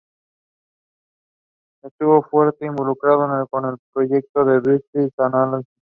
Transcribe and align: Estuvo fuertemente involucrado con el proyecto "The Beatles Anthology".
Estuvo 1.83 2.23
fuertemente 2.23 2.65
involucrado 2.71 3.45
con 3.51 3.65
el 3.65 3.77
proyecto 3.93 4.43
"The 4.43 4.59
Beatles 4.67 5.13
Anthology". 5.19 5.69